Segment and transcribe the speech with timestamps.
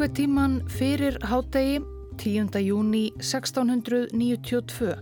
[0.00, 1.82] Engu tíman fyrir hádegi
[2.16, 2.54] 10.
[2.64, 4.94] júni 1692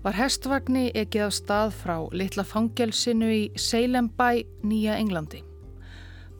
[0.00, 5.42] var hestvagni ekið af stað frá litla fangelsinu í Seilembæ, Nýja Englandi.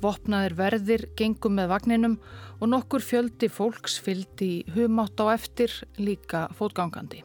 [0.00, 2.14] Vopnaðir verðir gengum með vagninum
[2.62, 7.20] og nokkur fjöldi fólks fyldi humátt á eftir líka fótgangandi.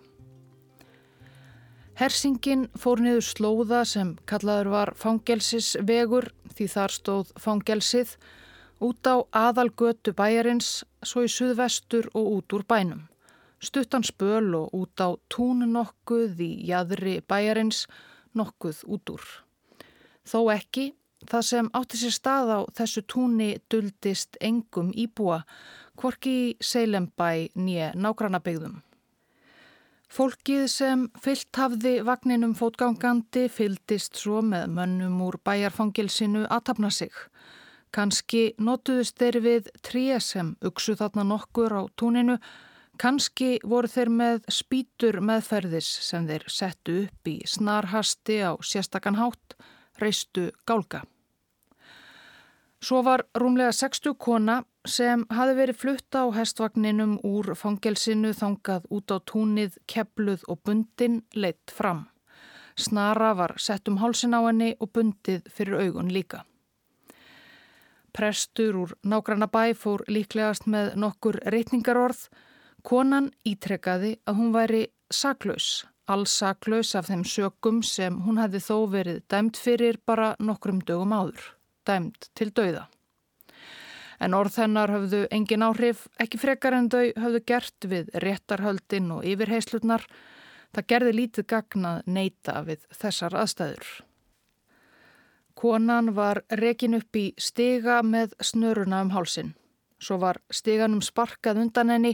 [1.95, 8.17] Hersingin fór niður slóða sem kallaður var fangelsisvegur því þar stóð fangelsið
[8.83, 13.07] út á aðalgötu bæjarins svo í suðvestur og út úr bænum.
[13.59, 17.87] Stuttan spöl og út á tún nokkuð í jæðri bæjarins
[18.37, 19.25] nokkuð út úr.
[20.27, 20.91] Þó ekki,
[21.25, 25.41] það sem átti sér stað á þessu túni duldist engum íbúa,
[25.97, 28.83] hvorki í Seilembæ nýja nágrannabegðum.
[30.07, 37.11] Fólkið sem fyllt hafði vagninum fótgangandi fyldist svo með mönnum úr bæjarfangilsinu að tapna sig.
[37.95, 42.37] Kanski notuðust þeir við tríu sem uksu þarna nokkur á túninu,
[42.99, 49.55] kanski voru þeir með spýtur meðferðis sem þeir settu upp í snarhasti á sérstakann hátt,
[50.01, 51.03] reistu gálga.
[52.81, 59.09] Svo var rúmlega 60 kona sem hafi verið flutta á hestvagninum úr fangelsinu þangað út
[59.09, 62.05] á túnið, kepluð og bundin leitt fram.
[62.77, 66.43] Snara var sett um hálsin á henni og bundið fyrir augun líka.
[68.13, 72.27] Prestur úr nágranna bæ fór líklegast með nokkur reytningarorð.
[72.83, 78.77] Konan ítrekkaði að hún væri saklaus, alls saklaus af þeim sökum sem hún hefði þó
[78.93, 81.53] verið dæmt fyrir bara nokkrum dögum áður
[81.87, 82.87] dæmt til dauða.
[84.19, 89.27] En orð hennar höfðu engin áhrif, ekki frekar en þau höfðu gert við réttarhöldin og
[89.29, 90.07] yfirheyslutnar.
[90.73, 93.91] Það gerði lítið gagnað neyta við þessar aðstæður.
[95.57, 99.55] Konan var rekin upp í stiga með snöruna um hálsin.
[99.97, 102.13] Svo var stiganum sparkað undan henni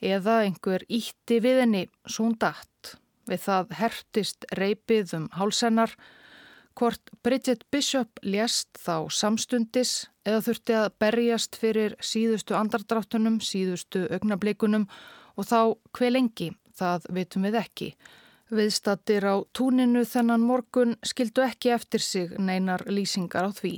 [0.00, 1.82] eða einhver ítti við henni
[2.40, 2.94] dætt.
[3.28, 5.92] Við það hertist reipið um hálsennar
[6.78, 14.84] Hvort Bridget Bishop lést þá samstundis eða þurfti að berjast fyrir síðustu andardráttunum, síðustu augnablikunum
[15.34, 17.88] og þá hver lengi, það vitum við ekki.
[18.48, 23.74] Viðstattir á túninu þennan morgun skildu ekki eftir sig neinar lýsingar á því.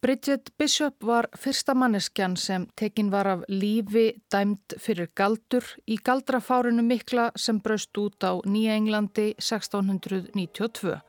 [0.00, 6.84] Bridget Bishop var fyrsta manneskjan sem tekin var af lífi dæmt fyrir galdur í galdrafárinu
[6.86, 11.00] mikla sem braust út á Nýja Englandi 1692.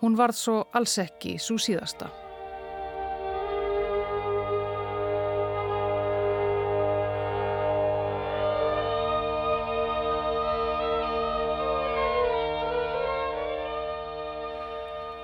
[0.00, 2.21] Hún varð svo alls ekki svo síðasta.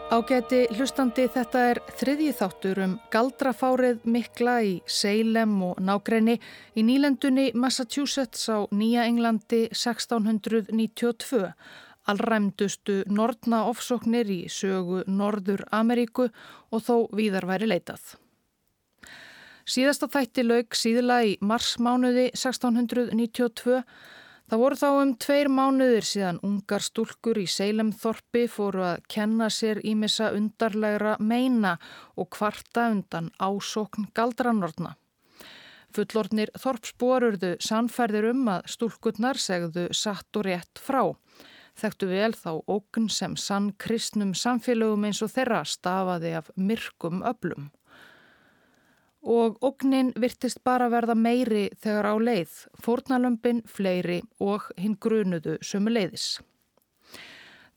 [0.08, 6.38] Ágæti hlustandi þetta er þriðji þáttur um galdrafárið mikla í Salem og nágrenni
[6.72, 11.42] í nýlendunni Massachusetts á Nýja Englandi 1692
[12.08, 16.30] allræmdustu nortna ofsóknir í sögu Norður Ameríku
[16.72, 18.16] og þó víðar væri leitað.
[19.69, 23.82] Síðasta þætti laug síðla í marsmánuði 1692.
[24.48, 29.82] Það voru þá um tveir mánuðir síðan ungar stúlkur í Seilemþorpi fóru að kenna sér
[29.84, 31.75] ímissa undarlegra meina
[32.16, 34.94] og kvarta undan ásókn galdranortna.
[35.92, 41.03] Fullornir þorpsborurðu sannferðir um að stúlkurnar segðu satt og rétt frá
[41.78, 47.69] þekktu vel þá ógn sem sann kristnum samfélögum eins og þeirra stafaði af myrkum öblum.
[49.28, 55.93] Og ógnin virtist bara verða meiri þegar á leið, fórnalömpin fleiri og hinn grunuðu sömu
[55.93, 56.39] leiðis.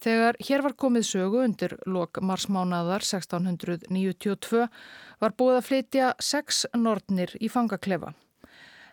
[0.01, 4.65] Þegar hér var komið sögu undir lok marsmánadar 1692
[5.21, 8.15] var búið að flytja sex nortnir í fangaklefa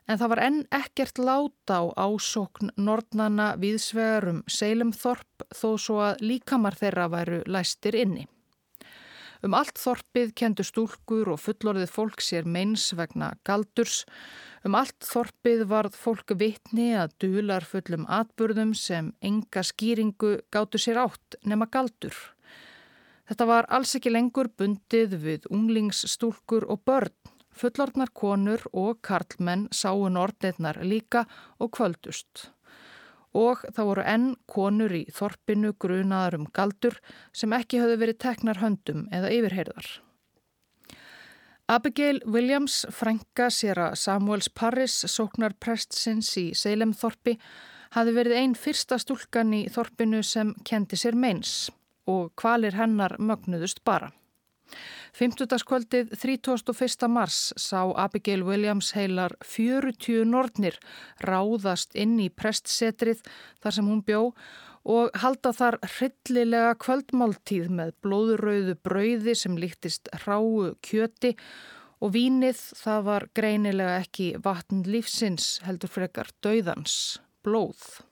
[0.08, 6.76] en það var enn ekkert láta á ásókn nortnana viðsvegarum Seilemþorp þó svo að líkamar
[6.80, 8.24] þeirra væru læstir inni.
[9.46, 14.04] Um allt þorpið kendu stúlkur og fullorðið fólk sér meins vegna galdurs.
[14.66, 21.04] Um allt þorpið varð fólk vitni að dular fullum atburðum sem enga skýringu gáttu sér
[21.04, 22.14] átt nema galdur.
[23.28, 27.14] Þetta var alls ekki lengur bundið við unglingsstúlkur og börn
[27.58, 31.24] Fullorðnar konur og karlmenn sáu nortnirnar líka
[31.58, 32.52] og kvöldust.
[33.36, 36.96] Og það voru enn konur í þorpinu grunaðar um galdur
[37.36, 39.88] sem ekki höfðu verið teknar höndum eða yfirheyrðar.
[41.68, 47.34] Abigail Williams, frænka sér að Samuels Parris, sóknar prestsins í Seilemþorpi,
[47.92, 51.68] hafi verið einn fyrsta stúlkan í þorpinu sem kendi sér meins
[52.08, 54.08] og kvalir hennar mögnuðust bara.
[55.16, 57.08] Fymtudagskvöldið 31.
[57.08, 60.78] mars sá Abigail Williams heilar 40 nortnir
[61.24, 63.22] ráðast inn í prestsetrið
[63.62, 64.32] þar sem hún bjó
[64.88, 71.34] og halda þar hryllilega kvöldmáltíð með blóðurauðu brauði sem líktist ráu kjöti
[72.00, 78.07] og vínið það var greinilega ekki vatn lífsins heldur frekar döðans, blóð.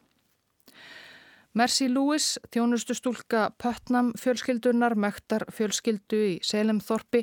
[1.56, 7.22] Mercy Lewis, þjónustu stúlka Pötnam fjölskyldunar, mektar fjölskyldu í Selemþorpi,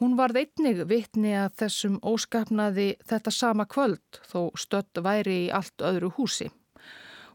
[0.00, 5.84] hún varð einnig vitni að þessum óskapnaði þetta sama kvöld þó stött væri í allt
[5.84, 6.48] öðru húsi.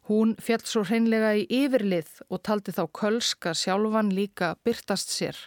[0.09, 5.37] Hún fjall svo hreinlega í yfirlið og taldi þá kölska sjálfan líka byrtast sér.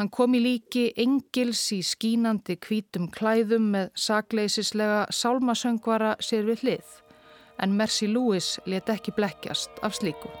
[0.00, 7.00] Hann kom í líki engils í skínandi kvítum klæðum með sakleisislega sálmasöngvara sér við hlið
[7.62, 10.32] en Mercy Lewis let ekki blekkjast af slíku.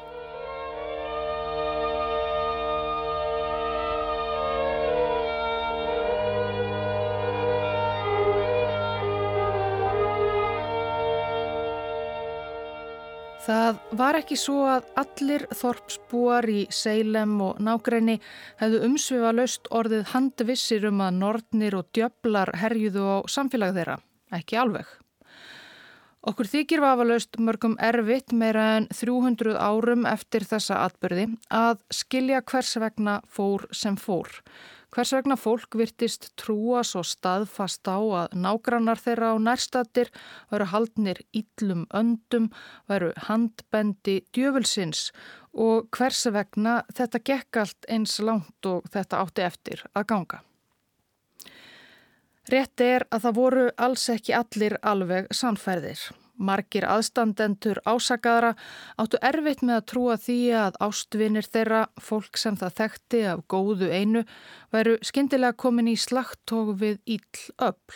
[13.44, 18.16] Það var ekki svo að allir þorpsbúar í Seilem og nágræni
[18.62, 23.98] hefðu umsvifa löst orðið handvissir um að nortnir og djöflar herjuðu á samfélag þeirra.
[24.32, 25.03] Ekki alveg.
[26.24, 32.70] Okkur þykir vafalaust mörgum erfitt meira en 300 árum eftir þessa atbyrði að skilja hvers
[32.80, 34.30] vegna fór sem fór.
[34.94, 40.08] Hvers vegna fólk virtist trúa svo staðfast á að nágrannar þeirra á nærstatir
[40.54, 42.48] veru haldnir íllum öndum,
[42.88, 45.10] veru handbendi djöfulsins
[45.52, 50.44] og hvers vegna þetta gekk allt eins langt og þetta átti eftir að ganga.
[52.52, 56.00] Rétt er að það voru alls ekki allir alveg sannfærðir.
[56.34, 58.54] Margir aðstandendur ásakaðra
[58.98, 63.88] áttu erfitt með að trúa því að ástvinir þeirra, fólk sem það þekkti af góðu
[63.94, 64.24] einu,
[64.74, 67.94] væru skindilega komin í slagtók við íll öll.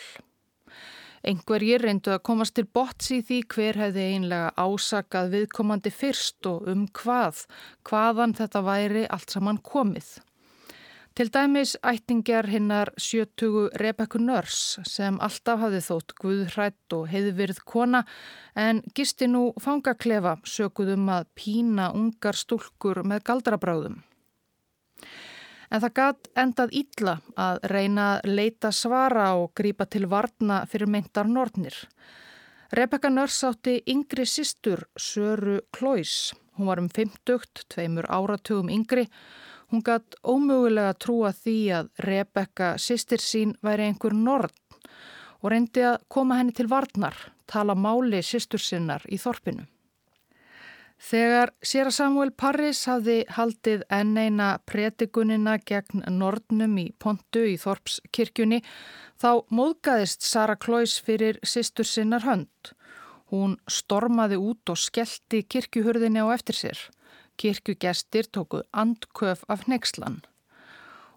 [1.29, 6.69] Engverjir reyndu að komast til bots í því hver hefði einlega ásakað viðkomandi fyrst og
[6.71, 7.43] um hvað,
[7.83, 10.15] hvaðan þetta væri allt saman komið.
[11.19, 17.99] Til dæmis ættingjar hinnar sjötugu Rebekku Nörs sem alltaf hafði þótt guðhrætt og heiðvirð kona
[18.55, 23.97] en gisti nú fangaklefa sökuðum að pína ungar stúlkur með galdrabráðum.
[25.67, 30.87] En það gatt endað ítla að reyna að leita svara og grípa til varna fyrir
[30.87, 31.75] meintar nortnir.
[32.71, 36.31] Rebekka Nörs átti yngri sístur Söru Klóis.
[36.55, 39.09] Hún var um 50, tveimur áratugum yngri
[39.69, 44.55] Hún gætt ómögulega trúa því að Rebecca, sýstir sín, væri einhver norn
[45.39, 47.15] og reyndi að koma henni til varnar,
[47.47, 49.67] tala máli sýstur sinnar í þorpinu.
[50.99, 58.59] Þegar Sera Samuel Parris hafði haldið enn eina pretikunina gegn Nordnum í Pontu í Þorpskirkjunni
[59.21, 62.73] þá móðgæðist Sara Klois fyrir sýstur sinnar hönd.
[63.31, 66.81] Hún stormaði út og skellti kirkjuhurðinni á eftir sér.
[67.39, 70.19] Kirkjugestir tóku andköf af nexlan.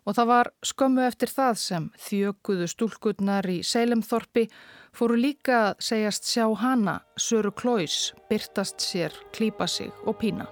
[0.07, 4.49] Og það var skömmu eftir það sem þjökuðu stúlgutnar í Seilemþorpi
[4.95, 10.51] fóru líka að segjast sjá hana, Söru Klóis, byrtast sér, klýpa sig og pína.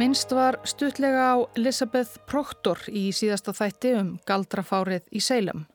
[0.00, 5.66] Minnst var stutlega á Elisabeth Proctor í síðasta þætti um galdrafárið í Seilum.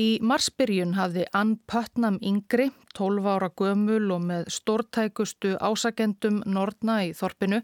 [0.00, 7.10] Í marsbyrjun hafði Ann Putnam yngri, 12 ára gömul og með stórtækustu ásagendum Nortna í
[7.18, 7.60] Þorpinu,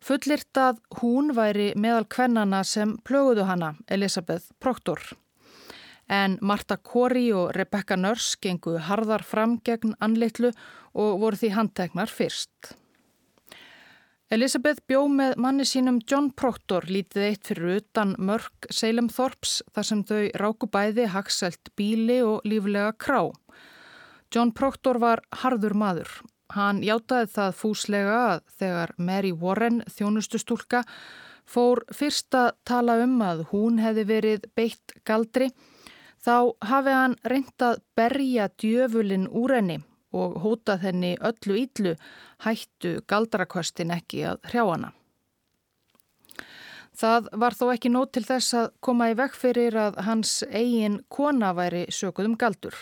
[0.00, 5.02] fullirt að hún væri meðal kvennana sem plöguðu hana, Elisabeth Proctor.
[6.08, 10.54] En Marta Kori og Rebecca Nörs gengu harðar fram gegn anleitlu
[10.96, 12.78] og voru því handteknar fyrst.
[14.26, 19.86] Elisabeth bjó með manni sínum John Proctor lítið eitt fyrir utan mörg Salem Thorps þar
[19.86, 23.20] sem þau ráku bæði haxelt bíli og líflega krá.
[24.34, 26.10] John Proctor var harður maður.
[26.58, 30.82] Hann hjátaði það fúslega að þegar Mary Warren, þjónustustúlka,
[31.46, 35.52] fór fyrst að tala um að hún hefði verið beitt galdri,
[36.18, 39.84] þá hafi hann reyndað berja djöfulin úr henni
[40.16, 41.94] og hótað henni öllu íllu
[42.44, 44.92] hættu galdrakostin ekki að hrjá hana.
[46.96, 51.02] Það var þó ekki nót til þess að koma í vekk fyrir að hans eigin
[51.12, 52.78] kona væri sökuðum galdur.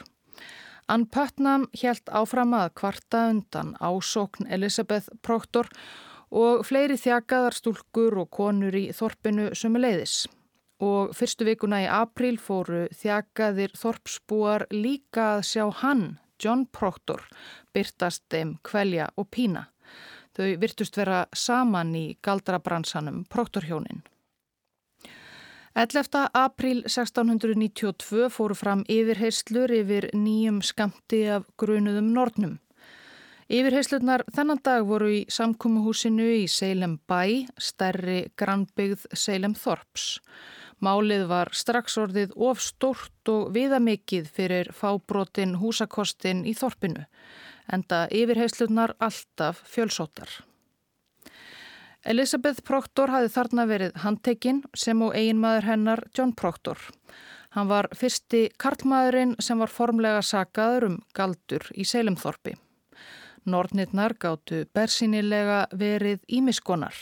[0.86, 5.70] Ann Putnam helt áfram að kvarta undan ásókn Elisabeth Proctor
[6.30, 10.24] og fleiri þjakaðar stúlkur og konur í þorpinu sömu leiðis.
[10.82, 17.22] og fyrstu vikuna í april fóru þjakaðir þorpsbúar líka að sjá hann, John Proctor,
[17.74, 19.68] byrtast þeim kvelja og pína.
[20.34, 24.02] Þau virtust vera saman í galdrabransanum Proctorhjónin.
[25.74, 26.28] 11.
[26.38, 32.60] april 1692 fóru fram yfirheyslur yfir nýjum skamti af grunuðum nornum.
[33.50, 40.20] Yfirheyslurnar þennan dag voru í samkúmuhúsinu í Seilem bæ, stærri grannbyggð Seilem Þorps.
[40.84, 47.06] Málið var strax orðið of stort og viðamikið fyrir fábrotin húsakostin í Þorpinu,
[47.72, 50.28] enda yfirheyslurnar alltaf fjölsótar.
[52.04, 56.76] Elisabeth Proctor hafi þarna verið handtekinn sem og eiginmaður hennar John Proctor.
[57.56, 62.58] Hann var fyrsti karlmaðurinn sem var formlega sagaður um galdur í Seilemþorpi.
[63.48, 66.96] Nornirnar gáttu bersinilega verið ímiskonar.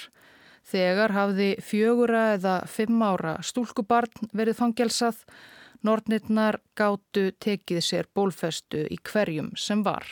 [0.62, 5.24] Þegar hafði fjögura eða fimm ára stúlkubarn verið fangelsað,
[5.82, 10.06] nornirnar gáttu tekið sér bólfestu í hverjum sem var.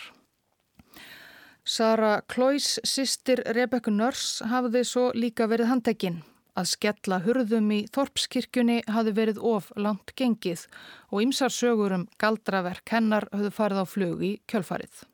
[1.65, 6.23] Sara Klois, sýstir Rebekku Nörs, hafði svo líka verið handekinn.
[6.59, 10.67] Að skella hurðum í Þorpskirkjunni hafði verið of langt gengið
[11.13, 15.05] og ymsar sögur um galdraverk hennar höfðu farið á flug í kjölfarið.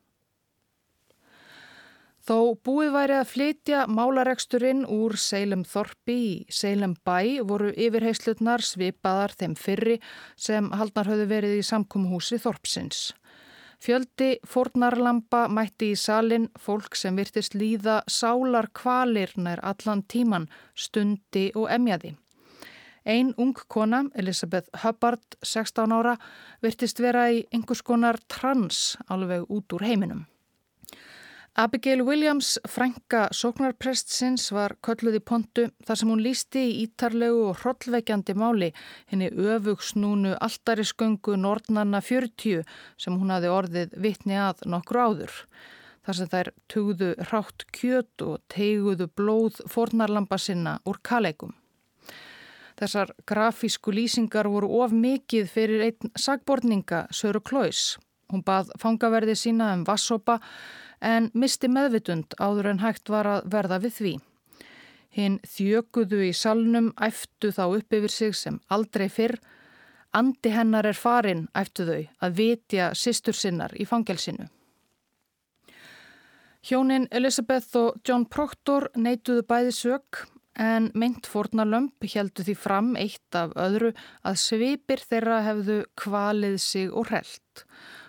[2.27, 9.31] Þó búið væri að flytja málaregsturinn úr Seilem Þorpi í Seilem Bæ voru yfirheyslutnar svipaðar
[9.39, 9.95] þeim fyrri
[10.35, 13.13] sem haldnar höfðu verið í samkúmhúsi Þorpsins.
[13.79, 21.53] Fjöldi fornarlampa mætti í salin fólk sem virtist líða sálar kvalir nær allan tíman, stundi
[21.55, 22.17] og emjaði.
[23.07, 26.17] Einn ung kona, Elisabeth Hubbard, 16 ára,
[26.59, 30.27] virtist vera í einhvers konar trans alveg út úr heiminum.
[31.59, 37.63] Abigail Williams, frænka sóknarprestsins, var kölluð í pontu þar sem hún lísti í ítarlegu og
[37.63, 38.67] hrollveikjandi máli
[39.09, 42.61] henni öfugsnúnu alltarisköngu Nordnanna 40
[43.01, 45.41] sem hún hafi orðið vitni að nokkru áður.
[46.05, 51.57] Þar sem þær tugðu rátt kjöt og teiguðu blóð fornarlampa sinna úr kaleikum.
[52.77, 57.95] Þessar grafísku lýsingar voru of mikið fyrir einn sagborninga, Söru Klóis.
[58.31, 60.39] Hún bað fangaverði sína um vassopa
[61.01, 64.13] en misti meðvitund áður en hægt var að verða við því.
[65.17, 69.39] Hinn þjökuðu í salnum æftu þá upp yfir sig sem aldrei fyrr.
[70.17, 74.47] Andi hennar er farin, æftu þau, að vitja sýstur sinnar í fangelsinu.
[76.67, 80.25] Hjónin Elisabeth og John Proctor neituðu bæði sög
[80.59, 83.93] en meint fornalömp heldu því fram eitt af öðru
[84.25, 87.63] að svipir þeirra hefðu kvalið sig og hrelt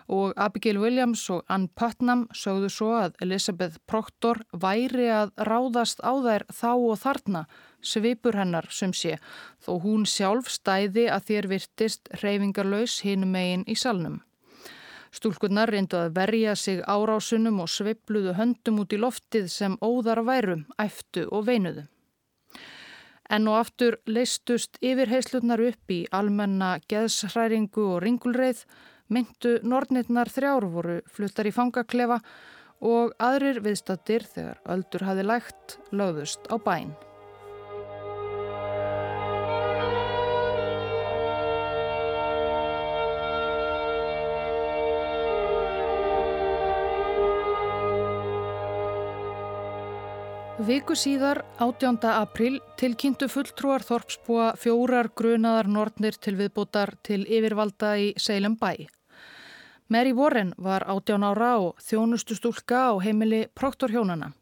[0.08, 6.12] og Abigail Williams og Ann Putnam sögðu svo að Elizabeth Proctor væri að ráðast á
[6.24, 7.42] þær þá og þarna
[7.84, 9.18] svipur hennar sem sé
[9.64, 14.22] þó hún sjálf stæði að þér virtist reyfingarlaus hinum megin í salnum.
[15.12, 20.66] Stúlkunnar reyndu að verja sig árásunum og svipluðu höndum út í loftið sem óðar værum,
[20.76, 21.86] æftu og veinuðu.
[23.28, 28.62] En og aftur leistust yfirheyslutnar upp í almenna geðshræringu og ringulreið
[29.08, 32.20] Myndu nornirnar þrjár voru fluttar í fangaklefa
[32.84, 36.92] og aðrir viðstattir þegar öldur hafi lægt lögðust á bæn.
[50.68, 51.96] Viku síðar, 18.
[52.10, 58.97] april, tilkynntu fulltrúar Þorpsbúa fjórar grunaðar nornir til viðbútar til yfirvalda í Seilem bæ.
[59.88, 64.34] Mary Warren var 18 ára og þjónustustúlka á heimili Proktorhjónana.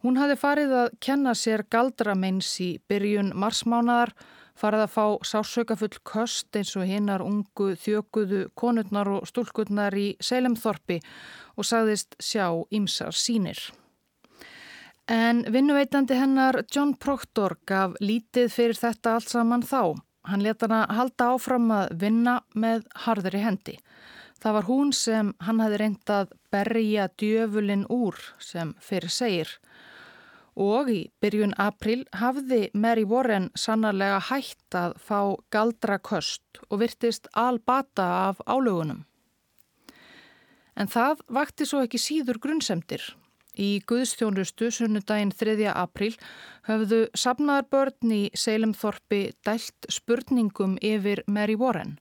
[0.00, 4.14] Hún hafði farið að kenna sér galdrameins í byrjun marsmánaðar,
[4.56, 10.96] farið að fá sásaukafull köst eins og hinnar ungu þjökuðu konurnar og stúlkurnar í Seilemþorpi
[11.60, 13.60] og sagðist sjá ímsar sínir.
[15.10, 20.00] En vinnuveitandi hennar John Proctor gaf lítið fyrir þetta allt saman þá.
[20.24, 23.76] Hann leta hana halda áfram að vinna með harðri hendi.
[24.40, 29.52] Það var hún sem hann hafi reyndað berja djöfulin úr sem fyrir segir.
[30.56, 38.08] Og í byrjun april hafði Mary Warren sannarlega hætt að fá galdraköst og virtist albata
[38.30, 39.04] af álögunum.
[40.76, 43.02] En það vakti svo ekki síður grunnsemdir.
[43.60, 45.68] Í Guðstjónustu sunnudaginn 3.
[45.74, 46.14] april
[46.68, 51.98] höfðu sapnaðarbörn í Seilemþorpi dælt spurningum yfir Mary Warren.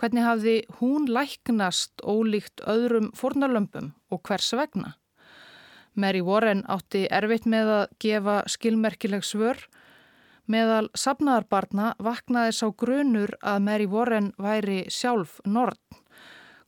[0.00, 4.96] Hvernig hafði hún læknast ólíkt öðrum fornalömpum og hvers vegna?
[5.94, 9.58] Mary Warren átti erfitt með að gefa skilmerkileg svör.
[10.48, 15.80] Meðal sapnaðarbarna vaknaði sá grunur að Mary Warren væri sjálf Nord.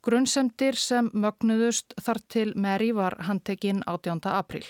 [0.04, 4.20] Grunnsemdir sem mögnuðust þar til Mary var handtekinn 18.
[4.28, 4.66] april.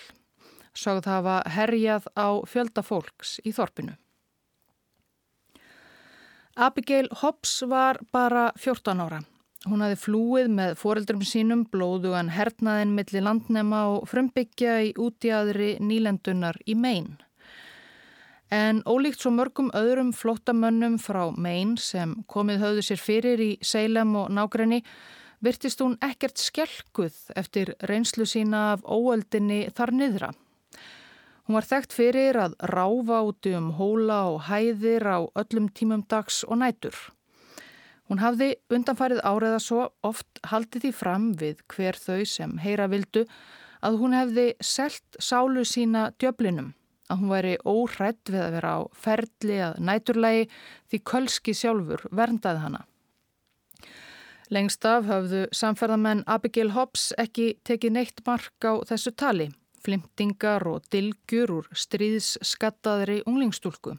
[0.74, 3.98] Sögð hafa herjað á fjölda fólks í þorpinu.
[6.56, 9.24] Abigail Hobbs var bara 14 ára.
[9.66, 16.60] Hún hafi flúið með foreldrum sínum blóðugan hernaðin millir landnema og frumbyggja í útjæðri nýlendunar
[16.68, 17.16] í Maine.
[18.54, 24.14] En ólíkt svo mörgum öðrum flottamönnum frá Maine sem komið höfðu sér fyrir í Salem
[24.20, 24.84] og nágrenni
[25.42, 30.30] virtist hún ekkert skjelkuð eftir reynslu sína af óöldinni þar niðra.
[31.44, 36.40] Hún var þekkt fyrir að ráfa út um hóla og hæðir á öllum tímum dags
[36.48, 36.96] og nætur.
[38.08, 43.26] Hún hafði undanfarið áreða svo oft haldið því fram við hver þau sem heyra vildu
[43.84, 46.72] að hún hefði selt sálu sína djöflinum,
[47.12, 50.46] að hún væri óhrætt við að vera á ferli að næturlegi
[50.92, 52.84] því kölski sjálfur verndaði hana.
[54.52, 59.50] Lengst af höfðu samferðamenn Abigail Hobbs ekki tekið neitt mark á þessu tali,
[59.84, 63.98] flimtingar og dilgjur úr stríðsskattaðri unglingstúlku.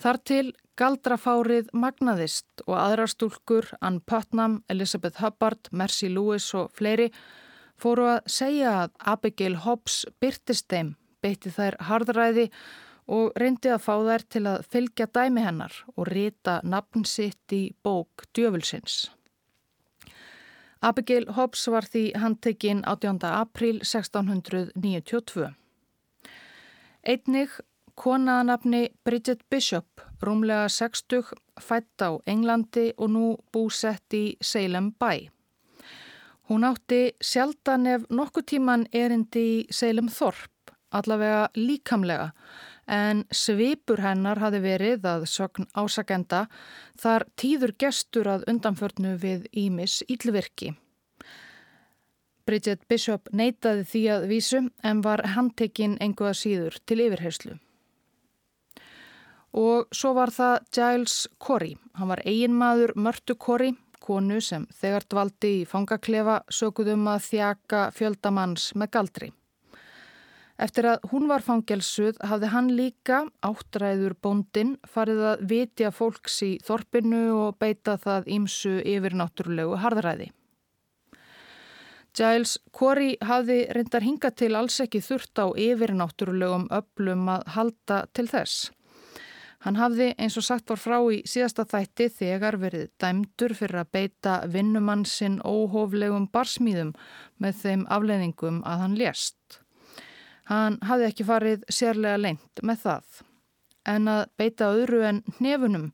[0.00, 0.46] Þar til
[0.80, 7.10] galdrafárið magnaðist og aðra stúlkur, Ann Putnam, Elizabeth Hubbard, Mercy Lewis og fleiri
[7.80, 12.48] fóru að segja að Abigail Hobbs byrtist þeim, beitti þær hardræði
[13.10, 17.66] og reyndi að fá þær til að fylgja dæmi hennar og rita nafn sitt í
[17.84, 19.08] bók djöfulsins.
[20.80, 23.18] Abigail Hobbs var því handtekinn 18.
[23.28, 25.50] april 1692.
[27.04, 27.58] Einnig
[28.00, 35.28] konaðanapni Bridget Bishop, rúmlega 60, fætt á Englandi og nú búsett í Salem bæ.
[36.48, 42.30] Hún átti sjaldan ef nokkuð tíman erindi í Salem Þorp, allavega líkamlega,
[42.90, 46.46] en svipur hennar hafi verið að sögn ásagenda
[46.98, 50.74] þar tíður gestur að undanförnu við Ímis Ílvirki.
[52.50, 57.58] Bridget Bishop neytaði því að vísu en var handtekinn enguða síður til yfirherslu.
[59.54, 61.76] Og svo var það Giles Corey.
[61.94, 68.70] Hann var eiginmaður Mörtu Corey, konu sem þegar dvaldi í fangaklefa sökuðum að þjaka fjöldamanns
[68.74, 69.30] með galdri.
[70.60, 76.50] Eftir að hún var fangelsuð hafði hann líka, áttræður bóndin, farið að vitja fólks í
[76.66, 80.26] þorpinu og beita það ímsu yfirnáttúrulegu harðræði.
[82.12, 88.26] Giles Corey hafði reyndar hinga til alls ekki þurft á yfirnáttúrulegum öflum að halda til
[88.28, 88.68] þess.
[89.64, 93.90] Hann hafði eins og sagt var frá í síðasta þætti þegar verið dæmdur fyrir að
[93.96, 96.94] beita vinnumann sinn óhóflegum barsmýðum
[97.40, 99.59] með þeim afleðingum að hann lést.
[100.50, 103.18] Hann hafði ekki farið sérlega lengt með það.
[103.86, 105.84] En að beita öðru en hnefunum,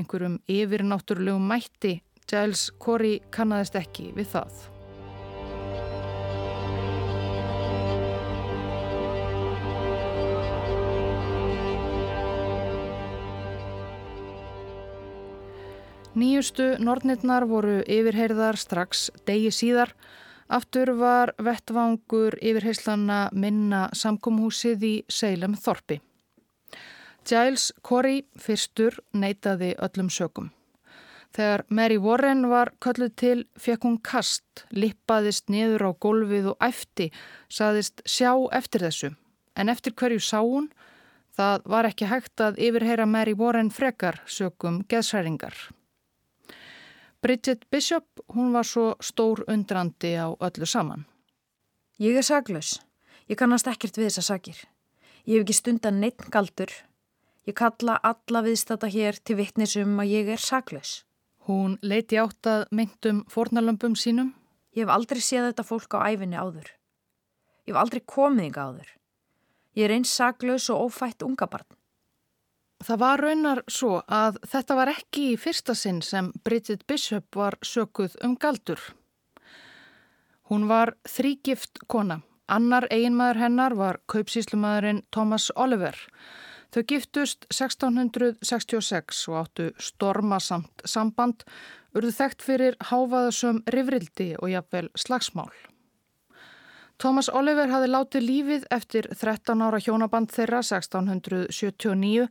[0.00, 4.64] einhverjum yfirnáttúrulegum mætti, Giles Corey kannadist ekki við það.
[16.18, 19.92] Nýjustu nornirnar voru yfirheyrðar strax degi síðar
[20.48, 25.98] Aftur var vettvangur yfirheyslanna minna samkómhúsið í Seilem Þorpi.
[27.28, 30.48] Giles Corey fyrstur neytaði öllum sökum.
[31.36, 37.10] Þegar Mary Warren var kölluð til fekk hún kast, lippaðist niður á gólfið og æfti,
[37.52, 39.12] saðist sjá eftir þessu.
[39.52, 40.70] En eftir hverju sá hún,
[41.36, 45.52] það var ekki hægt að yfirheyra Mary Warren frekar sökum geðsæringar.
[47.20, 51.02] Bridget Bishop, hún var svo stór undrandi á öllu saman.
[51.98, 52.78] Ég er saglus.
[53.26, 54.60] Ég kannast ekkert við þessa sagir.
[55.26, 56.70] Ég hef ekki stundan neitt galdur.
[57.42, 61.02] Ég kalla alla viðstata hér til vittnisum að ég er saglus.
[61.50, 64.30] Hún leiti átt að myndum fornalömpum sínum.
[64.76, 66.70] Ég hef aldrei séð þetta fólk á æfinni áður.
[67.66, 68.94] Ég hef aldrei komið yngi áður.
[69.74, 71.66] Ég er eins saglus og ófætt unga barn.
[72.78, 77.56] Það var raunar svo að þetta var ekki í fyrsta sinn sem Bridget Bishop var
[77.66, 78.78] sökuð um galdur.
[80.48, 82.20] Hún var þrýgift kona.
[82.48, 85.98] Annar eiginmaður hennar var kaupsíslumadurinn Thomas Oliver.
[86.72, 91.42] Þau giftust 1666 og áttu stormasamt samband,
[91.96, 95.50] urðu þekkt fyrir háfaðasum rifrildi og jafnvel slagsmál.
[96.98, 102.24] Thomas Oliver hafi látið lífið eftir 13 ára hjónaband þeirra 1679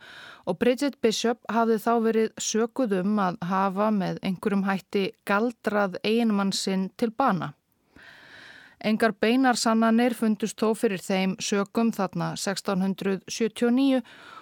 [0.43, 6.51] og Bridget Bishop hafi þá verið sökuð um að hafa með einhverjum hætti galdrað einmann
[6.51, 7.53] sinn til bana.
[8.83, 14.01] Engar beinar sannanir fundust þó fyrir þeim sökum þarna 1679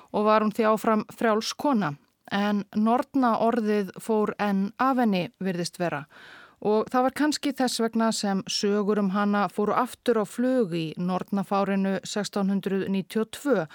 [0.10, 1.92] og var hún því áfram frjálskona
[2.34, 8.12] en nortna orðið fór enn af henni virðist vera og það var kannski þess vegna
[8.16, 13.66] sem sögur um hana fóru aftur á flug í nortnafárinu 1692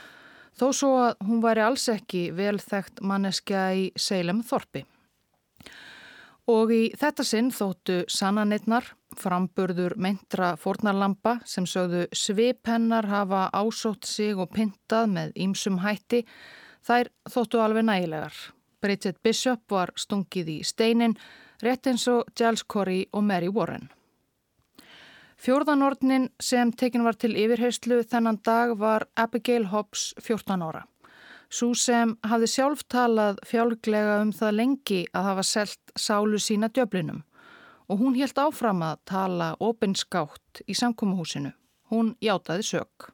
[0.58, 4.82] þó svo að hún væri alls ekki velþægt manneskja í Seilem Þorpi.
[6.50, 14.34] Og í þetta sinn þóttu sannanitnar, framburður meintra fornarlampa sem sögðu sviphennar hafa ásótt sig
[14.34, 16.24] og pyntað með ýmsum hætti,
[16.82, 18.34] þær þóttu alveg nægilegar.
[18.82, 21.14] Bridget Bishop var stungið í steinin,
[21.64, 23.88] rétt eins og Giles Corey og Mary Warren.
[25.40, 30.84] Fjórðanordnin sem tekin var til yfirheyslu þennan dag var Abigail Hobbs 14 ára.
[31.50, 37.24] Sú sem hafði sjálf talað fjálglega um það lengi að hafa selt sálu sína djöflinum
[37.90, 41.50] og hún helt áfram að tala opinskátt í samkómuhúsinu.
[41.90, 43.08] Hún játaði sög.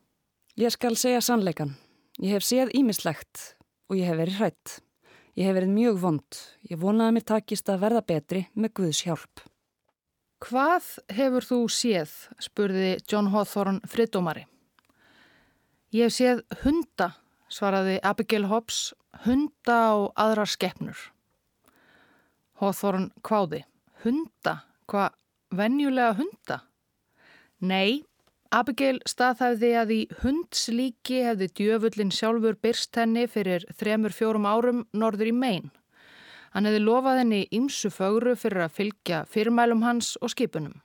[0.61, 1.76] Ég skal segja sannleikan.
[2.20, 3.54] Ég hef séð ímislegt
[3.88, 4.74] og ég hef verið hrætt.
[5.37, 6.37] Ég hef verið mjög vond.
[6.64, 9.42] Ég vonaði að mér takist að verða betri með Guðs hjálp.
[10.40, 14.46] Hvað hefur þú séð, spurði John Hawthorne friðdómari.
[15.92, 17.11] Ég hef séð hunda,
[17.53, 18.94] svaraði Abigail Hobbs,
[19.27, 20.96] hunda og aðra skeppnur.
[22.61, 23.62] Hawthorne kváði.
[24.05, 24.62] Hunda?
[24.88, 25.20] Hvað,
[25.53, 26.61] venjulega hunda?
[27.61, 28.07] Nei,
[28.54, 35.32] Abigail staðhæfði að í hundslíki hefði djöfullin sjálfur byrst henni fyrir þremur fjórum árum norður
[35.32, 35.70] í megin.
[36.54, 40.78] Hann hefði lofað henni ímsu fögru fyrir að fylgja fyrirmælum hans og skipunum.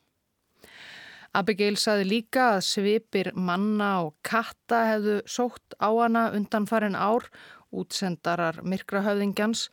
[1.37, 7.29] Abigail saði líka að svipir manna og katta hefðu sótt á hana undan farin ár,
[7.71, 9.69] útsendarar myrkrahöfðingjans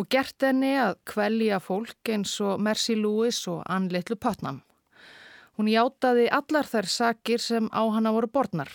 [0.00, 4.64] og gert henni að kvelja fólk eins og Mercy Lewis og Ann Little Putnam.
[5.56, 8.68] Hún játaði allar þær sakir sem á hana voru borðnar.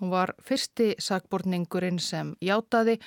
[0.00, 2.98] Hún var fyrsti sakborningurinn sem játaði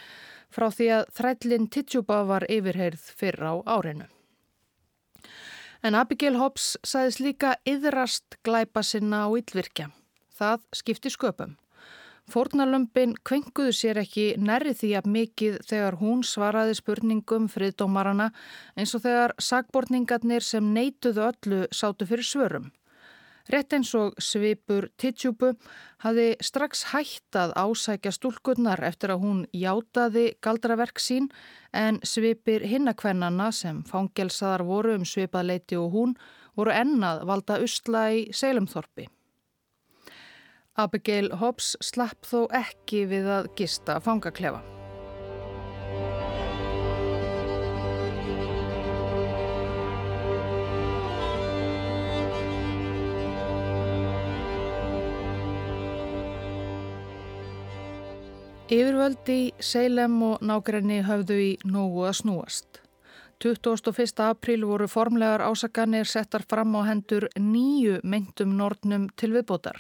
[0.50, 4.08] frá því að þrællin Titsjúba var yfirheyrð fyrr á árinu.
[5.86, 9.92] En Abigail Hobbs sagðis líka yðrast glæpa sinna á yllvirkja.
[10.34, 11.54] Það skipti sköpum.
[12.30, 18.30] Fórnalömpin kvenguðu sér ekki nærri því að mikið þegar hún svaraði spurningum friðdómarana
[18.78, 22.70] eins og þegar sagbortningarnir sem neituðu öllu sátu fyrir svörum.
[23.50, 25.56] Rett eins og svipur Titsjúbu
[26.04, 31.32] hafi strax hættað ásækja stúlkunnar eftir að hún játaði galdraverk sín
[31.74, 36.18] en svipir hinnakvennana sem fangelsaðar voru um svipaðleiti og hún
[36.54, 39.10] voru ennað valda usla í Seilumþorpi.
[40.80, 44.79] Abigail Hobbs slapp þó ekki við að gista fangaklefa.
[58.70, 62.78] Yfirvöldi í Seilem og nákrenni höfðu í nógu að snúast.
[63.42, 64.22] 21.
[64.22, 69.80] apríl voru formlegar ásakanir settar fram á hendur nýju myndum nortnum til viðbótar.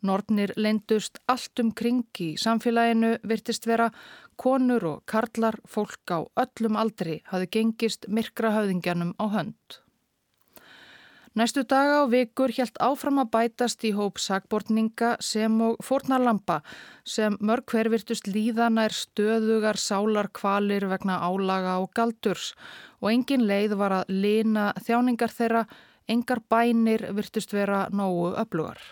[0.00, 3.90] Nortnir leindust allt um kring í samfélaginu virtist vera
[4.40, 9.82] konur og karlar fólk á öllum aldri hafi gengist myrkra höfðingjanum á hönd.
[11.38, 16.56] Næstu daga og vikur helt áfram að bætast í hóp sagbortninga sem og fornarlampa
[17.06, 22.50] sem mörg hver virtust líðanær stöðugar sálar kvalir vegna álaga og galdurs
[22.98, 25.62] og engin leið var að lina þjáningar þeirra,
[26.10, 28.82] engar bænir virtust vera nógu öflugar.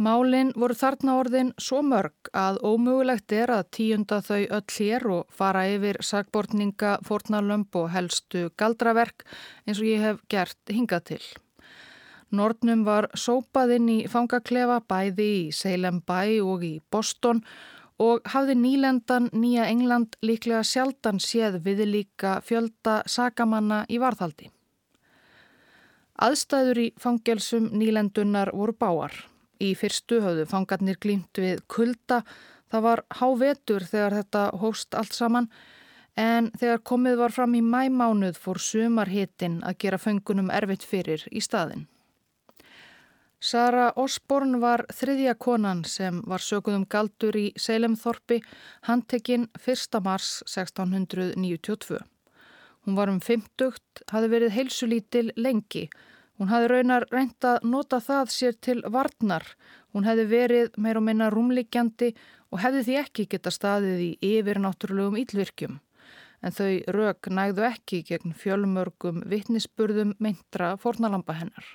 [0.00, 5.34] Málinn voru þarna orðin svo mörg að ómögulegt er að tíunda þau öll hér og
[5.36, 9.26] fara yfir sagbortninga, fornalömp og helstu galdraverk
[9.66, 11.20] eins og ég hef gert hingað til.
[12.32, 17.42] Nordnum var sópað inn í fangaklefa bæði í Salem bæ og í Boston
[18.00, 24.48] og hafði nýlendan Nýja England líklega sjaldan séð við líka fjölda sagamanna í varðhaldi.
[26.16, 29.29] Aðstæður í fangelsum nýlendunar voru báar.
[29.60, 32.22] Í fyrstu höfðu fangarnir glýmt við kulda.
[32.72, 35.50] Það var hávetur þegar þetta hóst allt saman
[36.18, 41.42] en þegar komið var fram í mæmánuð fór sumarhitin að gera fengunum erfitt fyrir í
[41.44, 41.86] staðin.
[43.40, 48.42] Sara Osborn var þriðja konan sem var sökuðum galdur í Seilemþorpi,
[48.84, 50.00] handtekinn 1.
[50.04, 52.00] mars 1692.
[52.84, 53.80] Hún var um 50,
[54.12, 59.44] hafi verið heilsulítil lengi og Hún hafði raunar reynd að nota það sér til varnar.
[59.92, 62.14] Hún hefði verið meir og minna rúmlikjandi
[62.48, 65.74] og hefði því ekki geta staðið í yfirnáttúrulegum ílvirkjum.
[66.40, 71.66] En þau rauk nægðu ekki gegn fjölmörgum vittnisspurðum meintra fornalampa hennar.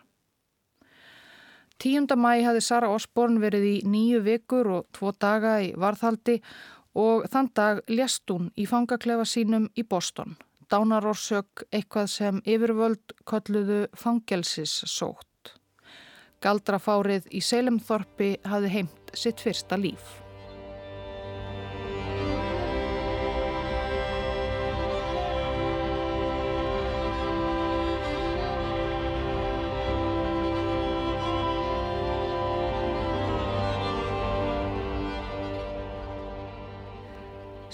[1.78, 2.10] 10.
[2.17, 6.39] mæ hafði Sara Osborn verið í nýju vikur og tvo daga í varðhaldi
[6.97, 10.39] og þann dag lést hún í fangaklefa sínum í Boston.
[10.71, 15.56] Dánarorsök eitthvað sem yfirvöld kolluðu fangelsis sótt.
[16.41, 20.24] Galdrafárið í Seilemþorpi hafði heimt sitt fyrsta líf.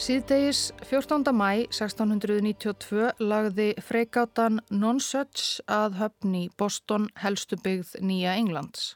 [0.02, 1.30] Síðdegis 14.
[1.30, 8.96] mæ 1692 lagði freikátan Non-Such að höfni Boston helstu byggð Nýja Englands.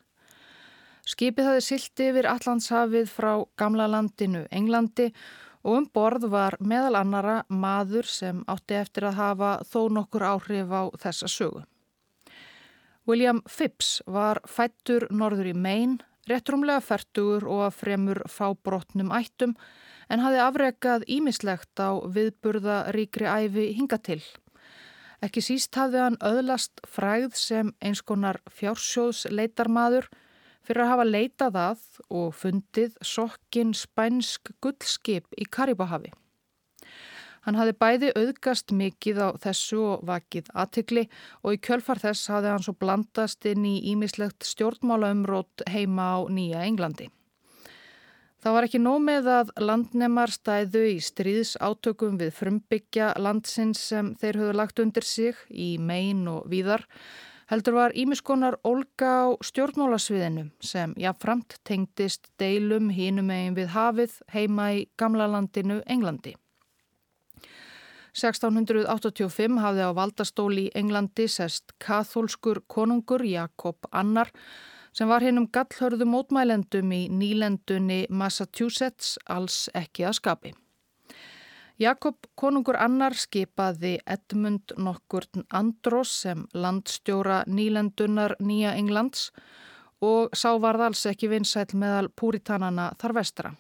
[1.06, 5.12] Skipið hafi silti yfir Allandshafið frá gamla landinu Englandi
[5.62, 10.74] og um borð var meðal annara maður sem átti eftir að hafa þó nokkur áhrif
[10.74, 11.66] á þessa sögu.
[13.06, 19.54] William Phipps var fættur norður í Maine, réttrumlega færtugur og fremur fábrotnum ættum
[20.10, 24.22] en hafi afrekað ímislegt á viðburða ríkri æfi hinga til.
[25.24, 30.10] Ekki síst hafði hann öðlast fræð sem eins konar fjársjóðs leitarmadur
[30.66, 36.12] fyrir að hafa leitað að og fundið sokkin spænsk gullskip í Karibahavi.
[37.46, 41.04] Hann hafði bæði auðgast mikið á þessu og vakið aðtikli
[41.44, 46.66] og í kjölfar þess hafði hann svo blandast inn í ímislegt stjórnmálaumrót heima á Nýja
[46.66, 47.12] Englandi.
[48.46, 54.12] Það var ekki nóg með að landnemar stæðu í stríðs átökum við frumbyggja landsins sem
[54.22, 56.84] þeir höfðu lagt undir sig í megin og víðar.
[57.50, 64.70] Heldur var ímiskonar Olga á stjórnmálasviðinu sem jáfnframt tengdist deilum hínum megin við hafið heima
[64.78, 66.36] í gamla landinu Englandi.
[68.14, 74.30] 1685 hafði á valdastóli í Englandi sest kathólskur konungur Jakob Annar
[74.96, 80.54] sem var hinn um gallhörðu mótmælendum í nýlendunni Massachusetts alls ekki að skapi.
[81.76, 89.32] Jakob konungur annar skipaði Edmund nokkur Andros sem landstjóra nýlendunar Nýja Englands
[90.00, 93.52] og sá varð alls ekki vinsæl meðal púritanana þar vestra.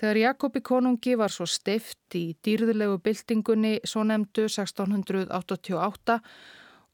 [0.00, 6.20] Þegar Jakobi konungi var svo steift í dýrðulegu byltingunni svo nefndu 1688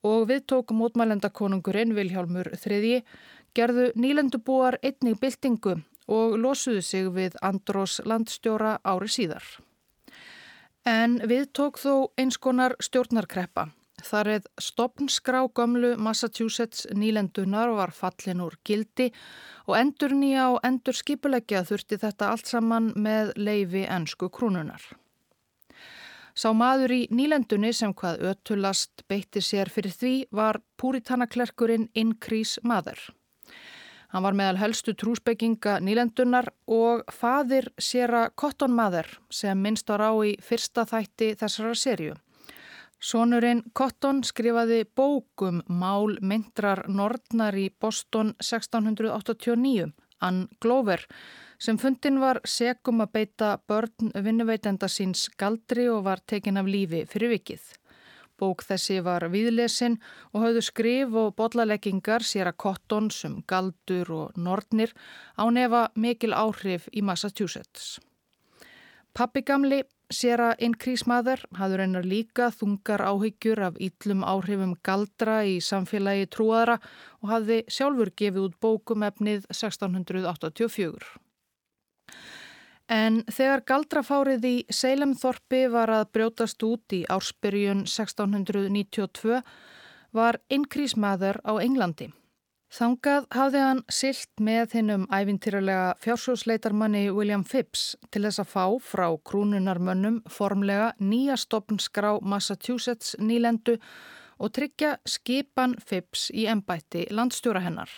[0.06, 3.02] og við tók mótmælendakonungurinn Viljálmur III
[3.56, 9.44] gerðu nýlendubúar einnig byltingu og losuðu sig við Andrós landstjóra ári síðar.
[10.86, 13.68] En við tók þó eins konar stjórnarkreppa.
[13.98, 19.10] Þar eð stopnskrá gömlu Massachusetts nýlendunar var fallin úr gildi
[19.66, 24.80] og endur nýja og endur skipuleggja þurfti þetta allt saman með leifi ennsku krúnunar.
[26.38, 33.00] Sá maður í nýlendunni sem hvað ötulast beitti sér fyrir því var púritanaklerkurinn Increase Mother.
[34.14, 40.86] Hann var meðal helstu trúsbygginga nýlendunar og fadir séra Kottonmaður sem minnst á í fyrsta
[40.86, 42.14] þætti þessara serju.
[43.02, 51.04] Sónurinn Kotton skrifaði bókum Mál myndrar Nordnar í Boston 1689, Ann Glover,
[51.58, 57.04] sem fundin var segum að beita börn vinnuveitenda síns galdri og var tekin af lífi
[57.10, 57.62] fyrir vikið.
[58.38, 59.96] Bók þessi var viðlesin
[60.30, 64.94] og hafðu skrif og botlaleggingar sér að Cotton sem galdur og Nordnir
[65.34, 67.98] á nefa mikil áhrif í Massachusetts.
[69.14, 75.42] Pappi gamli sér að einn krísmaður hafður einar líka þungar áhyggjur af íllum áhrifum galdra
[75.44, 76.78] í samfélagi trúaðra
[77.22, 81.08] og hafði sjálfur gefið út bókum efnið 1684.
[82.88, 89.42] En þegar galdrafárið í Seilemþorpi var að brjótast út í ársbyrjun 1692
[90.16, 92.08] var innkrísmaður á Englandi.
[92.68, 99.06] Þangað hafði hann silt með hinnum æfintýralega fjársjósleitarmanni William Phipps til þess að fá frá
[99.30, 103.78] krúnunarmönnum formlega nýja stopnskrá Massachusetts nýlendu
[104.36, 107.88] og tryggja skipan Phipps í ennbætti landstjóra hennar.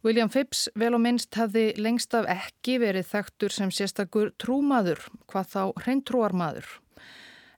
[0.00, 5.52] William Phipps vel og minnst hafði lengst af ekki verið þektur sem sérstakur trúmaður, hvað
[5.52, 6.68] þá hreintrúarmaður.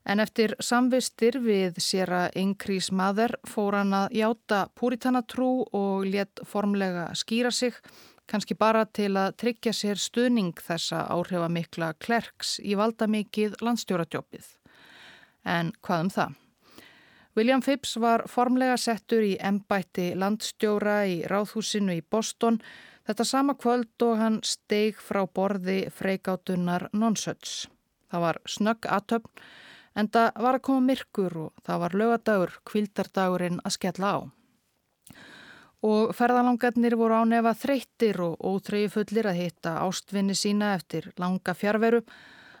[0.05, 6.41] En eftir samvistir við sér að Ingrís maður fór hann að játa púritanatrú og let
[6.47, 7.77] formlega skýra sig,
[8.25, 14.47] kannski bara til að tryggja sér stuðning þessa áhrifamikla klerks í valdamikið landstjóratjópið.
[15.45, 16.37] En hvað um það?
[17.37, 22.57] William Phipps var formlega settur í embætti landstjóra í ráðhúsinu í Boston
[23.07, 27.69] þetta sama kvöld og hann steig frá borði freikátunar Nonsuch.
[28.11, 29.45] Það var snögg aðtöfn
[29.95, 34.19] en það var að koma myrkur og það var lögadagur, kvildardagurinn að skella á.
[35.81, 42.03] og ferðalangarnir voru ánefa þreyttir og óþreyju fullir að hitta ástvinni sína eftir langa fjárveru.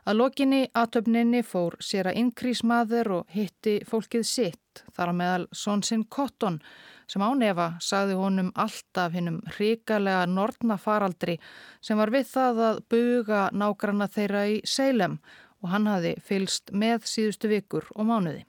[0.01, 6.07] Að lokinni aðtöfninni fór sér að inkrísmaður og hitti fólkið sitt þar á meðal Sonsinn
[6.09, 6.57] Cotton
[7.05, 11.37] sem ánefa sagði honum alltaf hinnum hrikalega nortna faraldri
[11.83, 15.19] sem var við það að buga nágranna þeirra í Seilem
[15.61, 18.45] og hann hafi fylst með síðustu vikur og mánuði.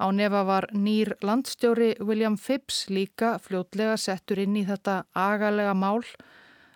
[0.00, 6.00] Á nefa var nýr landstjóri William Phipps líka fljótlega settur inn í þetta agalega mál.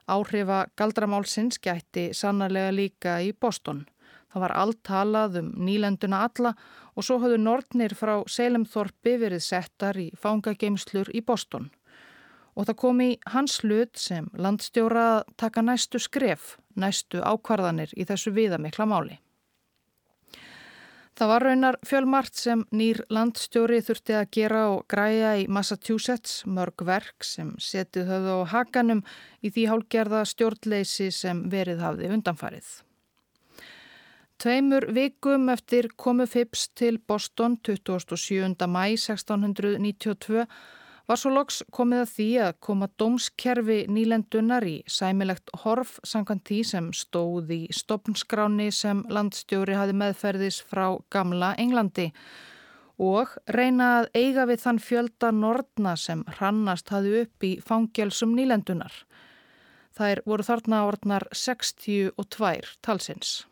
[0.05, 3.87] Áhrifa galdramálsins gætti sannarlega líka í Boston.
[4.29, 6.53] Það var allt talað um nýlenduna alla
[6.94, 11.70] og svo hafðu Nordnir frá Selemþorpi verið settar í fangageimslur í Boston.
[12.59, 18.34] Og það kom í hans hlut sem landstjóra taka næstu skref, næstu ákvarðanir í þessu
[18.34, 19.18] viðamikla máli.
[21.14, 26.82] Það var raunar fjölmart sem nýr landstjóri þurfti að gera og græja í Massachusetts, mörg
[26.82, 29.04] verk sem setið höfðu á hakanum
[29.38, 32.72] í því hálgerða stjórnleysi sem verið hafði undanfarið.
[34.42, 38.66] Tveimur vikum eftir komu Phipps til Boston 27.
[38.66, 40.48] mæ 1692
[41.08, 46.60] var svo loks komið að því að koma dómskerfi nýlendunar í sæmilegt horf samkvæmt því
[46.70, 52.10] sem stóð í stopnskráni sem landstjóri hafi meðferðis frá gamla Englandi
[53.04, 58.94] og reyna að eiga við þann fjölda nortna sem hrannast hafi upp í fangjálsum nýlendunar.
[59.94, 63.42] Þær voru þarna orðnar 62 talsins.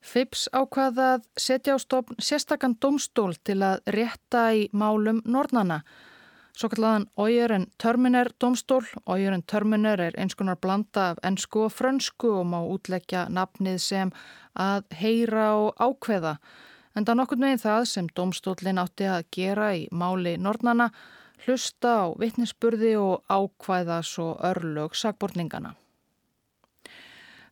[0.00, 5.82] Phipps ákvaðað setja á stofn sérstakann domstól til að rétta í málum nornana.
[6.58, 8.82] Svo kallaðan Ójörn Törminer domstól.
[9.06, 14.10] Ójörn Törminer er eins konar blanda af ennsku og frönsku og má útleggja nafnið sem
[14.58, 16.38] að heyra og ákveða.
[16.96, 20.90] En það nokkur meginn það sem domstólinn átti að gera í máli nornana,
[21.46, 25.76] hlusta á vittnisspurði og ákvæða svo örlög sagbortningana.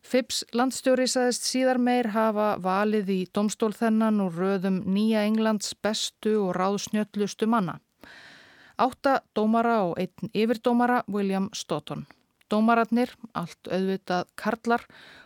[0.07, 6.37] Phipps landstjóri saðist síðar meir hafa valið í domstól þennan og röðum nýja Englands bestu
[6.45, 7.81] og ráðsnjöldlustu manna.
[8.79, 12.05] Átta dómara og einn yfirdómara William Stoughton.
[12.47, 14.85] Dómararnir, allt auðvitað karlar,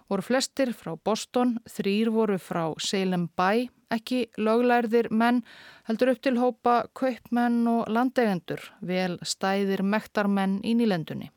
[0.09, 5.43] voru flestir frá Boston, þrýr voru frá Salem Bay, ekki löglærðir menn,
[5.85, 11.29] heldur upp til hópa kaupmenn og landegendur, vel stæðir mektarmenn í nýlendunni.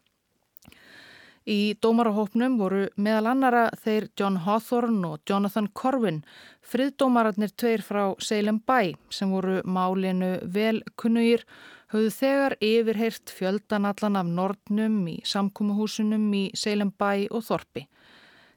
[1.45, 6.23] Í dómarahópnum voru meðal annara þeir John Hawthorne og Jonathan Corwin,
[6.65, 11.45] friðdómararnir tveir frá Salem Bay sem voru málinu vel kunnugir,
[11.93, 17.87] höfðu þegar yfirheirt fjöldanallan af Nordnum í samkúmuhúsunum í Salem Bay og Þorpi.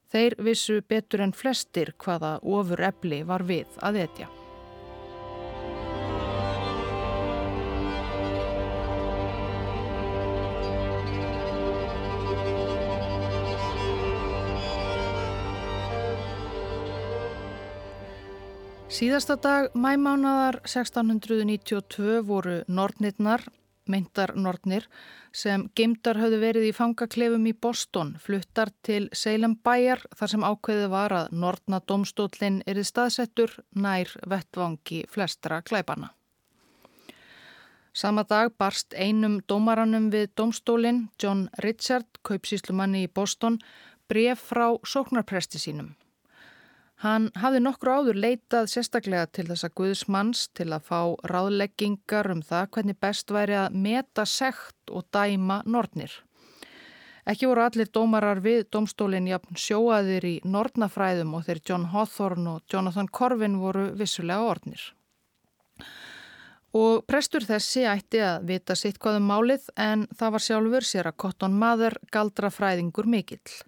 [0.07, 4.31] Þeir vissu betur en flestir hvaða ofur ebli var við að etja.
[18.87, 23.41] Síðasta dag mæmánadar 1692 voru Nortnirnar,
[23.83, 24.85] meintar Nortnir,
[25.35, 30.87] sem geimdar höfðu verið í fangaklefum í Boston, fluttar til Salem bæjar þar sem ákveðið
[30.95, 36.13] var að Nortnadómstólinn erið staðsettur nær vettvangi flestra klæpana.
[37.91, 43.59] Sama dag barst einum dómaranum við dómstólinn, John Richard, kaupsíslumanni í Boston,
[44.07, 45.97] bref frá sóknarpresti sínum.
[47.03, 52.71] Hann hafði nokkru áður leitað sérstaklega til þessa guðsmanns til að fá ráðleggingar um það
[52.73, 56.09] hvernig best væri að meta sekt og dæma nortnir.
[57.27, 62.73] Ekki voru allir dómarar við domstólinn jafn sjóaðir í nortnafræðum og þeir John Hawthorne og
[62.73, 64.81] Jonathan Corvin voru vissulega ornir.
[66.73, 71.19] Og prestur þessi ætti að vita sitt hvaðum málið en það var sjálfur sér að
[71.23, 73.59] Cotton Mather galdra fræðingur mikill.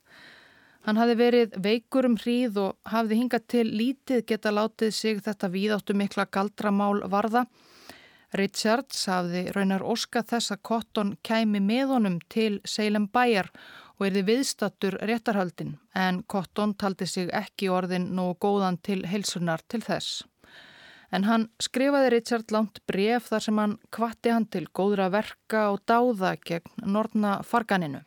[0.88, 5.52] Hann hafi verið veikur um hríð og hafði hingað til lítið geta látið sig þetta
[5.52, 7.46] víðáttu mikla galdramál varða.
[8.40, 13.50] Richards hafði raunar óska þess að Cotton kæmi með honum til Salem bæjar
[13.98, 19.82] og erði viðstattur réttarhaldin en Cotton taldi sig ekki orðin nógu góðan til heilsunar til
[19.84, 20.24] þess.
[21.12, 25.82] En hann skrifaði Richard langt bref þar sem hann kvatti hann til góðra verka og
[25.90, 28.06] dáða gegn nortna farganinu.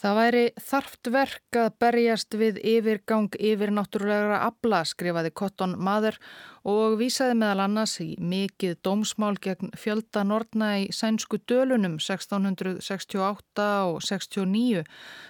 [0.00, 6.16] Það væri þarft verk að berjast við yfirgang yfir náttúrulegra abla, skrifaði Cotton Mather
[6.64, 14.00] og vísaði meðal annars í mikið dómsmál gegn fjölda nortna í sænsku dölunum 1668 og
[14.06, 14.86] 69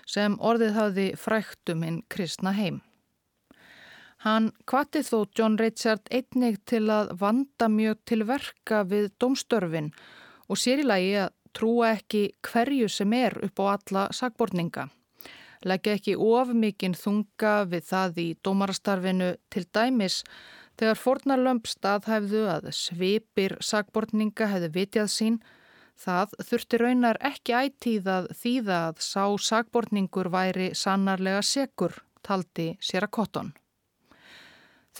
[0.07, 2.79] sem orðið hafði fræktum hinn kristna heim.
[4.23, 9.91] Hann kvatti þó John Richard einnig til að vanda mjög til verka við dómstörfin
[10.47, 14.88] og sér í lagi að trúa ekki hverju sem er upp á alla sagbortninga.
[15.64, 20.22] Leggja ekki of mikinn þunga við það í dómarastarfinu til dæmis
[20.80, 25.40] þegar fornarlömp staðhæfðu að svipir sagbortninga hefðu vitjað sín
[26.01, 31.92] Það þurfti raunar ekki ætíð að þýða að sá sagbortningur væri sannarlega sekur,
[32.24, 33.51] taldi sér að kotton.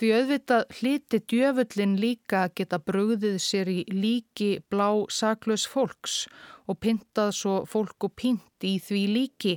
[0.01, 6.15] Því auðvitað hliti djöfullin líka að geta brugðið sér í líki blá saklaus fólks
[6.65, 9.51] og pintað svo fólk og pint í því líki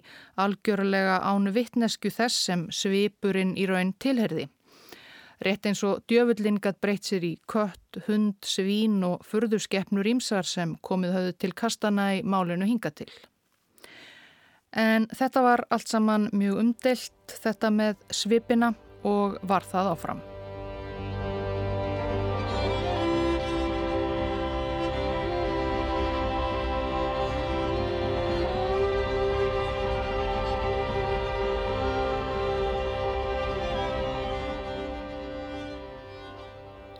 [0.44, 4.50] algjörlega ánu vittnesku þess sem svipurinn í raun tilherði.
[5.40, 10.76] Rétt eins og djöfullin gætt breytt sér í kött, hund, svín og furðurskeppnur ímsar sem
[10.84, 13.08] komið höfðu til kastana í málinu hinga til.
[14.76, 18.74] En þetta var allt saman mjög umdelt, þetta með svipina
[19.08, 20.24] og var það áfram.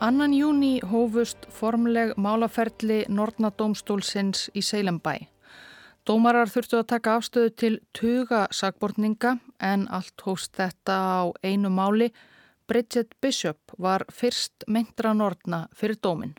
[0.05, 5.15] Annan júni hófust formleg málaferli Nortnadómstólsins í Seilembæ.
[6.05, 12.11] Dómarar þurftu að taka afstöðu til tuga sagbortninga en allt hóst þetta á einu máli.
[12.69, 16.37] Bridget Bishop var fyrst meintra Nortna fyrir dómin.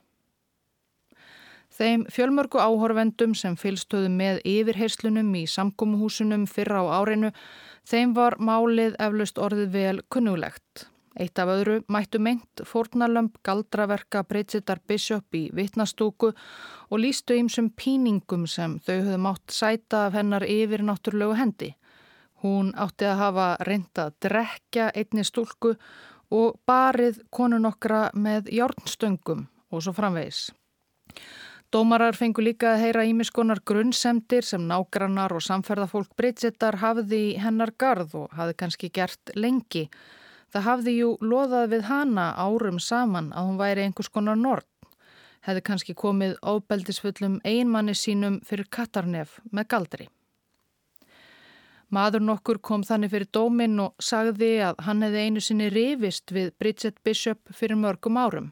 [1.74, 7.34] Þeim fjölmörgu áhorfendum sem fylstöðu með yfirheyslunum í samkómuhúsunum fyrra á árinu,
[7.82, 10.92] þeim var málið eflaust orðið vel kunnulegt.
[11.16, 16.34] Eitt af öðru mættu meint fórnalömp galdraverka Bridgetar Bishop í vittnastúku
[16.90, 21.72] og lístu ýmsum píningum sem þau höfðu mátt sæta af hennar yfir náttúrlegu hendi.
[22.44, 25.78] Hún átti að hafa reynda að drekja einni stúlku
[26.36, 30.50] og barið konun okkra með járnstöngum og svo framvegis.
[31.72, 37.74] Dómarar fengu líka að heyra ímiskonar grunnsemdir sem nágrannar og samferðafólk Bridgetar hafði í hennar
[37.80, 39.88] garð og hafði kannski gert lengi.
[40.56, 44.64] Það hafði jú loðað við hana árum saman að hún væri einhvers konar nord.
[45.44, 50.08] Hefði kannski komið ábeldisfullum einmanni sínum fyrir Katarnef með galdri.
[51.92, 56.56] Maður nokkur kom þannig fyrir dóminn og sagði að hann hefði einu sinni rivist við
[56.56, 58.50] Bridget Bishop fyrir mörgum árum.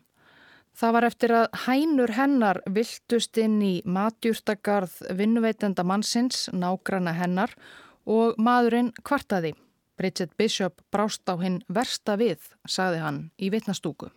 [0.75, 7.55] Það var eftir að hænur hennar viltust inn í matjúrtagarð vinnuveitenda mannsins, nágrana hennar
[8.03, 9.55] og maðurinn kvartaði.
[9.97, 14.09] Bridget Bishop brást á hinn versta við, sagði hann í vitnastúku.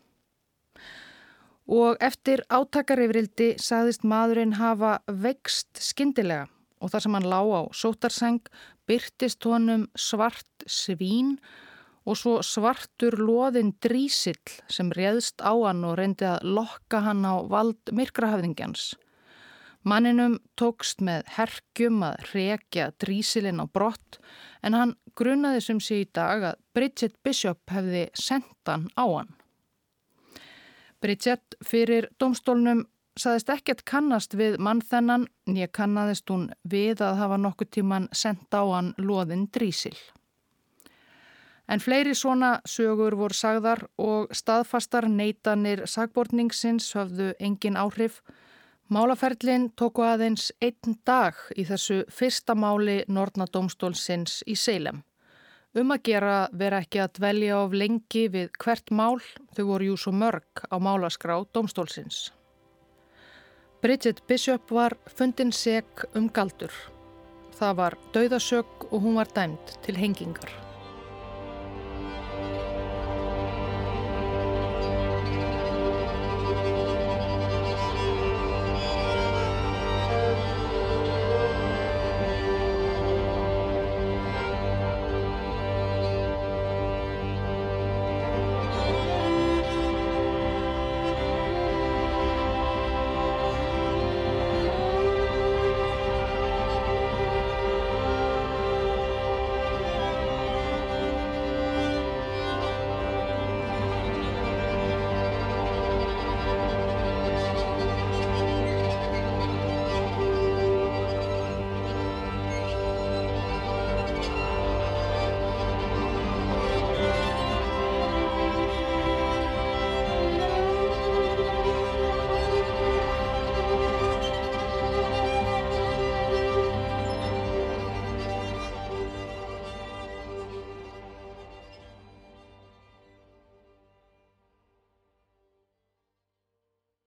[1.66, 6.46] Og eftir átakarifrildi sagðist maðurinn hafa vext skindilega
[6.80, 8.50] og þar sem hann lá á sótarseng
[8.86, 11.36] byrtist honum svart svín
[12.06, 14.38] og svo svartur loðin drísill
[14.70, 18.94] sem réðst á hann og reyndi að lokka hann á vald myrkrahafðingjans.
[19.86, 24.18] Manninum tókst með hergjum að rekja drísilinn á brott
[24.66, 29.30] en hann grunaði sem sé í dag að Bridget Bishop hefði sendt hann á hann.
[30.98, 32.82] Bridget fyrir domstólnum
[33.16, 38.50] saðist ekkert kannast við mann þennan, nýja kannadist hún við að hafa nokkuð tíman sendt
[38.58, 39.94] á hann loðin drísil.
[41.70, 48.20] En fleiri svona sögur voru sagðar og staðfastar neytanir sagbortningsins höfðu engin áhrif
[48.86, 55.00] Málaferlinn tóku aðeins einn dag í þessu fyrsta máli Nornadómstólsins í Seilem.
[55.74, 59.18] Um að gera vera ekki að dvelja of lengi við hvert mál,
[59.56, 62.30] þau voru jú svo mörg á málaskrá Dómstólsins.
[63.82, 66.70] Bridget Bishop var fundin seg um galdur.
[67.58, 70.65] Það var dauðasög og hún var dæmt til hengingar.